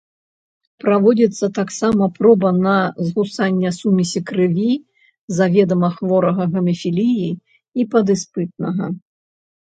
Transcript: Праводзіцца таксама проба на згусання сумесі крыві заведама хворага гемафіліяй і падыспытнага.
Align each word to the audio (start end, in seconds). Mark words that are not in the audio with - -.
Праводзіцца 0.83 1.47
таксама 1.57 2.05
проба 2.19 2.49
на 2.67 2.77
згусання 3.09 3.69
сумесі 3.79 4.19
крыві 4.29 4.71
заведама 5.41 5.89
хворага 5.97 6.47
гемафіліяй 6.55 7.35
і 7.83 7.87
падыспытнага. 7.93 8.89